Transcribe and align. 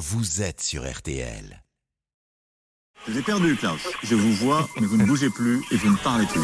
vous 0.00 0.40
êtes 0.40 0.62
sur 0.62 0.90
RTL. 0.90 1.62
Je 3.06 3.12
vous 3.12 3.18
ai 3.18 3.22
perdu, 3.22 3.54
Klaus. 3.56 3.80
Je 4.02 4.14
vous 4.14 4.32
vois, 4.32 4.66
mais 4.80 4.86
vous 4.86 4.96
ne 4.96 5.04
bougez 5.04 5.28
plus 5.28 5.62
et 5.70 5.76
vous 5.76 5.90
ne 5.90 5.96
parlez 5.98 6.24
plus. 6.24 6.40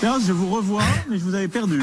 Klaus, 0.00 0.22
je 0.26 0.32
vous 0.32 0.48
revois, 0.54 0.82
mais 1.10 1.18
je 1.18 1.24
vous 1.24 1.34
avais 1.34 1.48
perdu. 1.48 1.82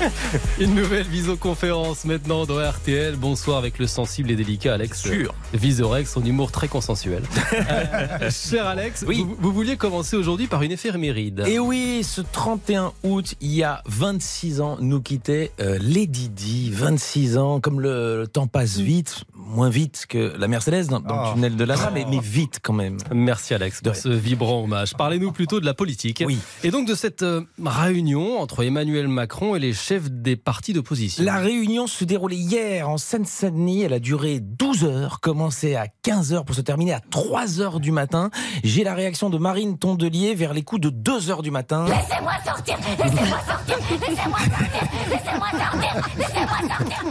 Une 0.60 0.74
nouvelle 0.74 1.06
visioconférence 1.06 2.06
maintenant 2.06 2.46
dans 2.46 2.58
RTL. 2.58 3.16
Bonsoir 3.16 3.58
avec 3.58 3.78
le 3.78 3.86
sensible 3.86 4.30
et 4.30 4.34
délicat 4.36 4.72
Alex. 4.74 5.02
Sûr. 5.02 5.34
Visorex, 5.52 6.10
son 6.10 6.24
humour 6.24 6.50
très 6.52 6.68
consensuel. 6.68 7.22
Euh, 7.52 8.30
cher 8.30 8.66
Alex, 8.66 9.04
Oui. 9.06 9.22
vous, 9.22 9.36
vous 9.38 9.52
vouliez 9.52 9.76
commencer 9.76 10.16
aujourd'hui 10.16 10.46
par 10.46 10.62
une 10.62 10.72
éphéméride. 10.72 11.44
Et 11.46 11.58
oui, 11.58 12.02
ce 12.02 12.20
31 12.22 12.92
août, 13.02 13.34
il 13.40 13.50
y 13.52 13.62
a 13.62 13.82
26 13.86 14.60
ans, 14.60 14.78
nous 14.80 15.00
quittait 15.00 15.52
euh, 15.60 15.78
Lady 15.80 16.28
Di. 16.30 16.70
26 16.70 17.36
ans, 17.38 17.60
comme 17.60 17.80
le, 17.80 18.20
le 18.20 18.26
temps 18.26 18.46
passe 18.46 18.78
vite, 18.78 19.24
moins 19.50 19.70
vite 19.70 20.06
que 20.08 20.34
la 20.38 20.48
Mercedes 20.48 20.86
dans, 20.88 21.00
dans 21.00 21.28
le 21.28 21.34
tunnel 21.34 21.56
de 21.56 21.64
Lana, 21.64 21.90
mais, 21.92 22.04
mais 22.08 22.20
vite 22.20 22.60
quand 22.62 22.72
même. 22.72 22.96
Merci 23.12 23.54
Alex 23.54 23.80
pour 23.80 23.92
De 23.92 23.96
ce 23.96 24.08
vibrant 24.08 24.62
hommage. 24.64 24.94
Parlez-nous 24.96 25.32
plutôt 25.32 25.60
de 25.60 25.66
la 25.66 25.74
politique. 25.74 26.22
Oui. 26.26 26.38
Et 26.64 26.70
donc 26.70 26.86
de 26.86 26.94
cette 26.94 27.22
euh, 27.22 27.42
réunion 27.64 28.40
entre 28.40 28.64
Emmanuel 28.64 29.08
Macron 29.08 29.56
et 29.56 29.58
les 29.58 29.72
chefs 29.72 30.10
des 30.10 30.36
partis 30.36 30.72
d'opposition. 30.72 31.24
La 31.24 31.38
réunion 31.38 31.86
se 31.86 32.04
déroulait 32.04 32.36
hier 32.36 32.88
en 32.88 32.98
Seine-Saint-Denis. 32.98 33.82
Elle 33.82 33.92
a 33.92 33.98
duré 33.98 34.40
12 34.40 34.84
heures, 34.84 35.20
commencé 35.20 35.74
à 35.74 35.86
15 36.02 36.32
heures 36.32 36.44
pour 36.44 36.54
se 36.54 36.60
terminer 36.60 36.92
à 36.92 37.00
3 37.00 37.60
heures 37.60 37.80
du 37.80 37.92
matin. 37.92 38.30
J'ai 38.64 38.84
la 38.84 38.94
réaction 38.94 39.30
de 39.30 39.38
Marine 39.38 39.78
Tondelier 39.78 40.34
vers 40.34 40.54
les 40.54 40.62
coups 40.62 40.82
de 40.82 40.90
2 40.90 41.30
heures 41.30 41.42
du 41.42 41.50
matin. 41.50 41.86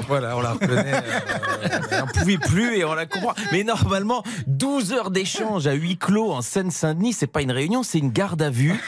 Voilà, 0.08 0.38
on 0.38 0.42
la 0.42 0.54
reconnaît. 0.54 0.94
euh, 0.94 1.80
on 1.92 1.98
n'en 2.00 2.08
pouvait 2.08 2.38
plus 2.38 2.78
et 2.78 2.86
on 2.86 2.94
la 2.94 3.06
comprend. 3.06 3.34
Mais 3.52 3.64
normalement, 3.64 4.24
12 4.48 4.94
heures 4.94 5.12
d'échange 5.12 5.68
à 5.68 5.74
huis 5.74 5.98
clos 5.98 6.32
en 6.32 6.42
Seine-Saint-Denis, 6.42 7.14
c'est 7.14 7.28
pas 7.28 7.42
une 7.42 7.52
réunion, 7.52 7.84
c'est 7.84 8.00
une 8.00 8.12
garde 8.12 8.42
à 8.42 8.50
vue. 8.50 8.80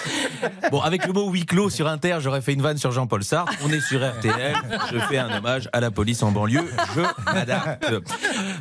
Bon, 0.72 0.81
avec 0.81 1.05
le 1.05 1.14
mot 1.14 1.30
huis 1.30 1.45
clos 1.45 1.70
sur 1.70 1.88
Inter, 1.88 2.17
j'aurais 2.20 2.42
fait 2.42 2.53
une 2.53 2.61
vanne 2.61 2.78
sur 2.78 2.92
Jean-Paul 2.92 3.23
Sartre. 3.23 3.53
On 3.64 3.72
est 3.72 3.81
sur 3.81 4.00
RTL. 4.08 4.55
Je 4.92 5.00
fais 5.00 5.17
un 5.17 5.38
hommage 5.38 5.70
à 5.73 5.80
la 5.80 5.92
police 5.92 6.23
en 6.23 6.31
banlieue. 6.31 6.67
Je 6.95 7.02
m'adapte. 7.33 7.86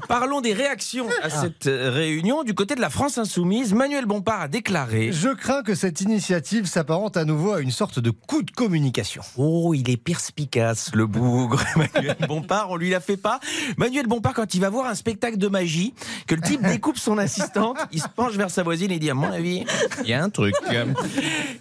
Parlons 0.08 0.40
des 0.40 0.52
réactions 0.52 1.06
à 1.22 1.30
cette 1.30 1.66
euh, 1.66 1.90
réunion. 1.90 2.42
Du 2.42 2.54
côté 2.54 2.74
de 2.74 2.80
la 2.80 2.90
France 2.90 3.18
Insoumise, 3.18 3.72
Manuel 3.74 4.06
Bompard 4.06 4.42
a 4.42 4.48
déclaré. 4.48 5.12
Je 5.12 5.28
crains 5.28 5.62
que 5.62 5.74
cette 5.74 6.00
initiative 6.00 6.66
s'apparente 6.66 7.16
à 7.16 7.24
nouveau 7.24 7.52
à 7.52 7.60
une 7.60 7.70
sorte 7.70 7.98
de 8.00 8.10
coup 8.10 8.42
de 8.42 8.50
communication. 8.50 9.22
Oh, 9.36 9.72
il 9.74 9.88
est 9.90 9.96
perspicace, 9.96 10.59
le 10.94 11.06
bougre. 11.06 11.62
Manuel 11.76 12.16
Bompard, 12.26 12.70
on 12.70 12.76
lui 12.76 12.90
la 12.90 13.00
fait 13.00 13.16
pas. 13.16 13.40
Manuel 13.76 14.06
Bompard, 14.06 14.34
quand 14.34 14.54
il 14.54 14.60
va 14.60 14.70
voir 14.70 14.86
un 14.86 14.94
spectacle 14.94 15.38
de 15.38 15.48
magie, 15.48 15.94
que 16.26 16.34
le 16.34 16.40
type 16.40 16.62
découpe 16.62 16.98
son 16.98 17.18
assistante, 17.18 17.78
il 17.92 18.00
se 18.00 18.08
penche 18.08 18.34
vers 18.34 18.50
sa 18.50 18.62
voisine 18.62 18.90
et 18.90 18.98
dit, 18.98 19.10
à 19.10 19.14
mon 19.14 19.30
avis, 19.30 19.64
il 20.02 20.08
y 20.08 20.12
a 20.12 20.22
un 20.22 20.30
truc. 20.30 20.54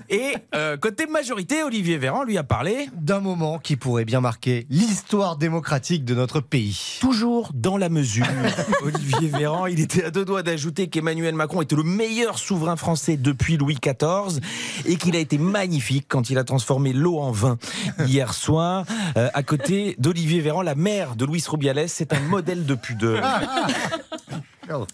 Et 0.10 0.34
euh, 0.56 0.78
côté 0.78 1.08
majorité, 1.08 1.64
Olivier 1.64 1.98
Véran 1.98 2.24
lui 2.24 2.38
a 2.38 2.44
parlé. 2.44 2.90
D'un 2.94 3.20
moment 3.20 3.60
qui 3.60 3.76
pourrait 3.76 4.06
bien 4.06 4.22
marquer 4.22 4.66
l'histoire 4.70 5.38
démocratique 5.38 6.06
de 6.06 6.16
notre 6.16 6.40
pays. 6.42 6.98
Toujours 7.00 7.52
dans 7.54 7.78
la 7.78 7.90
mesure. 7.90 8.26
Olivier 8.84 9.30
Véran, 9.30 9.68
il 9.68 9.80
était 9.80 10.04
à 10.04 10.12
deux 10.12 10.26
doigts 10.26 10.44
d'ajouter 10.44 10.88
qu'Emmanuel 10.88 11.36
Macron 11.36 11.62
était 11.62 11.76
le 11.76 11.84
meilleur 11.84 12.38
souverain 12.38 12.76
français 12.76 13.18
depuis 13.18 13.58
Louis 13.58 13.78
XIV 13.82 14.40
et 14.86 14.96
qu'il 14.96 15.16
a 15.16 15.20
été 15.20 15.38
magnifique 15.38 16.06
quand 16.08 16.30
il 16.30 16.38
a 16.38 16.44
transformé 16.44 16.94
l'eau 16.94 17.20
en 17.20 17.32
vin 17.32 17.58
hier 18.06 18.34
soir. 18.34 18.86
Euh, 19.18 19.30
à 19.34 19.44
côté 19.44 19.96
d'Olivier 19.98 20.42
Véran, 20.42 20.62
la 20.62 20.76
mère 20.76 21.16
de 21.16 21.26
Louis 21.26 21.44
Rubiales, 21.48 21.90
c'est 21.90 22.14
un 22.14 22.20
modèle 22.20 22.66
de 22.66 22.76
pudeur. 22.76 23.24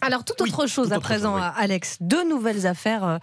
Alors, 0.01 0.23
toute 0.23 0.41
Oui, 0.41 0.49
autre 0.51 0.67
chose 0.67 0.91
à 0.91 0.97
autre 0.97 1.03
présent, 1.05 1.33
chose, 1.37 1.45
oui. 1.55 1.63
Alex. 1.63 1.97
Deux 2.01 2.27
nouvelles 2.27 2.65
affaires 2.67 3.19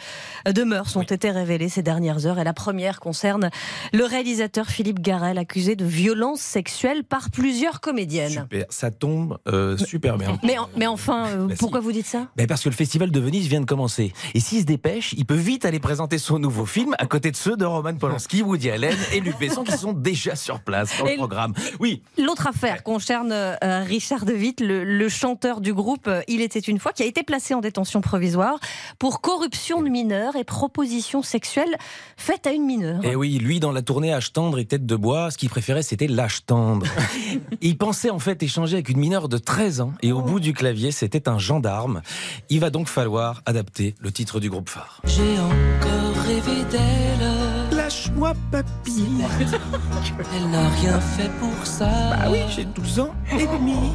euh, 0.47 0.53
de 0.53 0.63
mœurs 0.65 0.97
ont 0.97 1.03
été 1.03 1.31
révélées 1.31 1.69
ces 1.69 1.83
dernières 1.83 2.27
heures. 2.27 2.39
Et 2.39 2.45
la 2.45 2.53
première 2.53 3.01
concerne 3.01 3.51
le 3.93 4.05
réalisateur 4.05 4.67
Philippe 4.67 5.01
Garel, 5.01 5.39
accusé 5.39 5.77
de 5.77 5.85
violence 5.85 6.41
sexuelle 6.41 7.05
par 7.05 7.31
plusieurs 7.31 7.81
comédiennes. 7.81 8.31
Super, 8.31 8.65
ça 8.71 8.91
tombe 8.91 9.39
euh, 9.49 9.77
super 9.77 10.19
bien. 10.19 10.39
Mais, 10.43 10.59
en- 10.59 10.69
mais 10.77 10.87
enfin, 10.87 11.27
euh, 11.29 11.47
Bah, 11.47 11.55
si. 11.55 11.59
pourquoi 11.59 11.81
vous 11.81 11.93
dites 11.93 12.07
ça? 12.07 12.27
Ben 12.37 12.47
parce 12.47 12.63
que 12.63 12.69
le 12.69 12.75
festival 12.75 13.11
de 13.11 13.21
Venise 13.21 13.49
vient 13.49 13.61
de 13.61 13.67
commencer. 13.67 14.13
Et 14.35 14.41
s'il 14.41 14.61
se 14.61 14.67
dépêche, 14.67 15.15
il 15.17 15.25
peut 15.27 15.35
vite 15.35 15.65
aller 15.65 15.81
présenter 15.81 16.19
son 16.19 16.39
nouveau 16.39 16.67
film 16.67 16.95
à 16.99 17.07
côté 17.07 17.31
de 17.31 17.37
ceux 17.37 17.57
de 17.57 17.65
Roman 17.65 17.95
Polanski, 17.95 18.43
Woody 18.43 18.71
Allen 18.71 18.97
et 19.13 19.21
Luc 19.21 19.39
Besson 19.39 19.65
qui 19.65 19.77
sont 19.77 19.93
déjà 19.93 20.37
sur 20.37 20.61
place 20.61 20.91
dans 20.99 21.07
Et 21.07 21.11
le 21.11 21.13
le- 21.15 21.19
programme. 21.19 21.55
Oui, 21.81 22.03
L'autre 22.19 22.47
affaire 22.47 22.83
concerne 22.83 23.31
euh, 23.33 23.57
Richard 23.87 24.25
De 24.25 24.33
Witt, 24.33 24.61
le, 24.61 24.85
le 24.85 25.09
chanteur 25.09 25.61
du 25.61 25.73
groupe 25.75 26.07
euh, 26.09 26.23
Il 26.43 26.47
était 26.47 26.59
une 26.59 26.81
fois, 26.81 26.93
qui 26.93 27.05
a 27.05 27.07
été 27.07 27.23
placé 27.23 27.55
en 27.55 27.61
détention 27.61 28.01
provisoire 28.01 28.59
pour 28.99 29.21
corruption 29.21 29.81
de 29.81 29.89
mineurs 29.89 30.35
et 30.35 30.43
proposition 30.43 31.23
sexuelle 31.23 31.77
faite 32.17 32.49
à 32.49 32.51
une 32.51 32.67
mineure. 32.67 33.05
Et 33.05 33.15
oui, 33.15 33.39
lui, 33.39 33.61
dans 33.61 33.71
la 33.71 33.81
tournée 33.81 34.13
Âge 34.13 34.33
tendre 34.33 34.59
et 34.59 34.65
tête 34.65 34.85
de 34.85 34.97
bois, 34.97 35.31
ce 35.31 35.39
qu'il 35.39 35.49
préférait, 35.49 35.83
c'était 35.83 36.09
l'âge 36.09 36.45
tendre. 36.45 36.85
il 37.61 37.79
pensait 37.79 38.11
en 38.11 38.19
fait 38.19 38.43
échanger 38.43 38.75
avec 38.75 38.89
une 38.89 38.99
mineure 38.99 39.29
de 39.29 39.39
13 39.39 39.83
ans, 39.83 39.93
et 40.03 40.11
au 40.11 40.21
bout 40.21 40.41
du 40.41 40.53
clavier, 40.53 40.91
c'était 40.91 41.29
un 41.29 41.39
gendarme. 41.39 42.03
Il 42.51 42.59
va 42.59 42.71
donc 42.71 42.89
falloir 42.89 43.41
adapter 43.47 43.95
le 44.01 44.11
titre 44.11 44.41
du 44.41 44.51
groupe 44.51 44.69
phare. 44.69 45.01
J'ai 45.05 45.39
encore 45.39 46.25
rêvé 46.25 46.65
d'elle. 46.73 47.77
Lâche-moi, 47.77 48.33
papy. 48.51 49.05
Elle 50.35 50.51
n'a 50.51 50.69
rien 50.71 51.01
fait 51.01 51.31
pour 51.39 51.65
ça. 51.65 51.89
Ah 52.21 52.33
oui, 52.33 52.41
j'ai 52.49 52.65
12 52.65 52.99
ans 52.99 53.15
et 53.31 53.47
demi. 53.47 53.93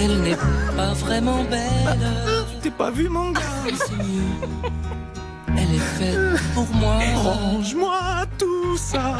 Elle 0.00 0.20
n'est 0.20 0.36
pas 0.76 0.92
vraiment 0.94 1.42
belle. 1.44 1.98
Tu 2.52 2.58
t'es 2.62 2.70
pas 2.70 2.90
vu, 2.90 3.08
mon 3.08 3.32
gars 3.32 3.40
C'est 3.76 3.96
mieux. 3.96 4.48
Elle 5.56 5.74
est 5.74 5.78
faite 5.78 6.40
pour 6.54 6.66
moi. 6.74 6.98
Range-moi 7.16 8.00
tout 8.38 8.76
ça. 8.76 9.18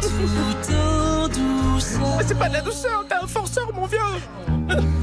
Tout 0.00 0.74
en 0.74 1.28
douceur. 1.28 2.20
C'est 2.26 2.38
pas 2.38 2.48
de 2.48 2.54
la 2.54 2.60
douceur, 2.60 3.04
t'es 3.08 3.16
un 3.20 3.26
forceur, 3.26 3.72
mon 3.74 3.86
vieux. 3.86 3.98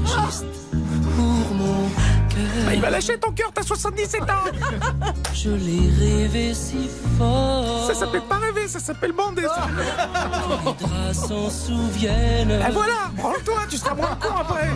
Juste 0.04 0.46
pour 1.16 1.54
mon 1.54 1.88
cœur. 2.28 2.66
Ah, 2.68 2.74
il 2.74 2.80
va 2.80 2.90
lâcher 2.90 3.18
ton 3.18 3.32
cœur, 3.32 3.50
t'as 3.52 3.62
77 3.62 4.22
ans. 4.22 4.26
Je 5.34 5.50
l'ai 5.50 5.90
rêvé 5.98 6.54
si 6.54 6.81
s'appelle 8.04 8.22
pas 8.22 8.38
rêver, 8.38 8.68
ça 8.68 8.80
s'appelle 8.80 9.12
bander, 9.12 9.42
ça. 9.42 9.68
S'en 11.12 11.48
souviennent. 11.50 12.60
Ah 12.64 12.70
voilà, 12.72 13.10
branle-toi, 13.16 13.60
tu 13.68 13.76
seras 13.76 13.94
moins 13.94 14.16
con 14.20 14.34
après. 14.40 14.70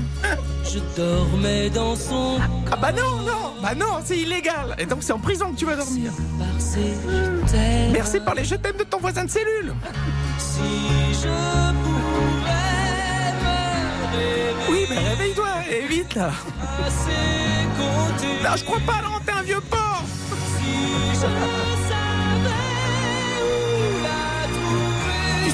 Je 0.65 0.79
dormais 0.97 1.71
dans 1.71 1.97
son 1.97 2.39
Ah 2.71 2.77
bah 2.77 2.93
non, 2.93 3.23
non, 3.23 3.55
bah 3.63 3.75
non, 3.75 4.01
c'est 4.05 4.19
illégal. 4.19 4.77
Et 4.79 4.87
donc 4.87 5.03
c'est 5.03 5.13
en 5.13 5.19
prison 5.19 5.53
que 5.53 5.57
tu 5.57 5.65
vas 5.65 5.77
dormir. 5.77 6.13
t'aime. 7.51 7.93
Merci 7.93 8.21
par 8.21 8.35
les 8.35 8.45
je 8.45 8.55
t'aime 8.55 8.77
de 8.77 8.85
ton 8.85 8.99
voisin 8.99 9.25
de 9.25 9.31
cellule. 9.31 9.75
Si 10.39 11.15
je 11.23 11.73
pouvais 11.83 13.33
me 13.43 14.71
Oui, 14.71 14.87
mais 14.89 14.99
réveille-toi, 14.99 15.49
et 15.71 15.87
vite 15.87 16.15
là. 16.15 16.31
Non, 18.45 18.51
je 18.57 18.65
crois 18.65 18.81
pas, 18.87 19.03
non, 19.03 19.19
t'es 19.25 19.33
un 19.33 19.43
vieux 19.43 19.61
porc. 19.69 20.05
Si 20.59 21.21
je 21.21 21.56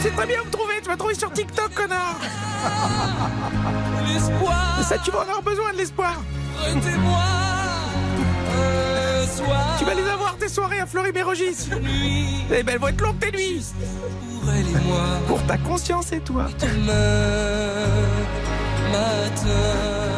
sais 0.02 0.10
très 0.10 0.26
bien 0.26 0.40
où 0.42 0.44
me 0.44 0.50
trouver, 0.50 0.74
tu 0.82 0.88
vas 0.88 0.96
trouver 0.96 1.14
sur 1.14 1.32
TikTok, 1.32 1.74
connard. 1.74 2.18
L'espoir, 4.08 4.84
Ça, 4.88 4.98
tu 4.98 5.10
vas 5.12 5.18
en 5.20 5.22
avoir 5.22 5.42
besoin 5.42 5.72
de 5.72 5.78
l'espoir. 5.78 6.16
Tu 9.78 9.84
vas 9.84 9.94
les 9.94 10.08
avoir 10.08 10.36
tes 10.38 10.48
soirées 10.48 10.80
à 10.80 10.86
Fleury-Mérogis. 10.86 11.68
Eh 12.50 12.62
ben, 12.62 12.74
elles 12.74 12.80
vont 12.80 12.88
être 12.88 13.00
longues 13.00 13.18
tes 13.18 13.30
nuits. 13.30 13.64
pour 14.40 14.52
elle 14.52 14.68
et 14.68 14.86
moi. 14.86 15.04
Pour 15.28 15.46
ta 15.46 15.56
conscience 15.58 16.12
et 16.12 16.20
toi. 16.20 16.46
Demain 16.58 16.92
matin. 18.90 20.11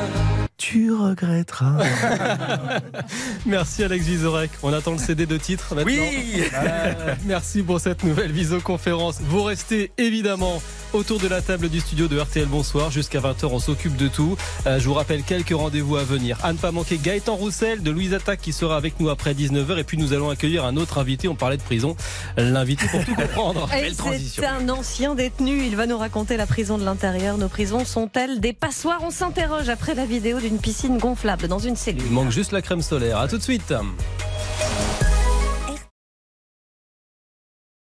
Tu 0.67 0.91
regretteras. 0.91 1.77
Merci 3.47 3.85
Alex 3.85 4.07
Vizorek. 4.07 4.51
On 4.63 4.73
attend 4.73 4.93
le 4.93 4.99
CD 4.99 5.27
de 5.27 5.37
titre 5.37 5.75
maintenant. 5.75 5.93
Oui. 5.93 6.43
Euh, 6.55 7.15
merci 7.27 7.63
pour 7.63 7.81
cette 7.81 8.03
nouvelle 8.03 8.33
visioconférence. 8.33 9.21
Vous 9.21 9.43
restez 9.43 9.93
évidemment 9.99 10.63
autour 10.95 11.19
de 11.19 11.29
la 11.29 11.43
table 11.43 11.69
du 11.69 11.81
studio 11.81 12.09
de 12.09 12.19
RTL 12.19 12.47
Bonsoir. 12.47 12.91
Jusqu'à 12.91 13.21
20h, 13.21 13.47
on 13.47 13.59
s'occupe 13.59 13.97
de 13.97 14.09
tout. 14.09 14.37
Euh, 14.67 14.79
je 14.79 14.85
vous 14.87 14.95
rappelle 14.95 15.23
quelques 15.23 15.55
rendez-vous 15.55 15.97
à 15.97 16.05
venir. 16.05 16.39
À 16.43 16.53
ne 16.53 16.59
pas 16.59 16.71
manquer 16.71 16.99
Gaëtan 16.99 17.35
Roussel 17.35 17.83
de 17.83 17.91
Louise 17.91 18.15
Attaque 18.15 18.41
qui 18.41 18.53
sera 18.53 18.77
avec 18.77 19.01
nous 19.01 19.09
après 19.09 19.35
19h. 19.35 19.79
Et 19.79 19.85
puis 19.85 19.99
nous 19.99 20.13
allons 20.13 20.31
accueillir 20.31 20.65
un 20.65 20.77
autre 20.77 20.99
invité. 20.99 21.29
On 21.29 21.35
parlait 21.35 21.57
de 21.57 21.63
prison. 21.63 21.97
L'invité 22.37 22.87
pour 22.89 23.05
tout 23.05 23.15
comprendre. 23.15 23.69
C'est 24.19 24.47
un 24.47 24.69
ancien 24.69 25.15
détenu. 25.15 25.65
Il 25.65 25.77
va 25.77 25.87
nous 25.87 25.99
raconter 25.99 26.37
la 26.37 26.47
prison 26.47 26.79
de 26.79 26.85
l'intérieur. 26.85 27.39
Nos 27.39 27.49
prisons 27.49 27.85
sont-elles 27.85 28.41
des 28.41 28.53
passoires? 28.53 29.01
On 29.03 29.11
s'interroge 29.11 29.69
après 29.69 29.95
la 29.95 30.07
vidéo 30.07 30.41
d'une 30.41 30.59
piscine 30.59 30.99
gonflable 30.99 31.49
dans 31.49 31.59
une 31.59 31.77
cellule. 31.77 32.03
Il 32.07 32.13
manque 32.13 32.31
juste 32.31 32.53
la 32.53 32.63
crème 32.63 32.83
solaire. 32.83 33.19
À 33.19 33.29
tout 33.29 33.39
de 33.39 33.43
suite. 33.43 33.75